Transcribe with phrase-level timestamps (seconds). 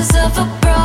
[0.00, 0.79] Of a broken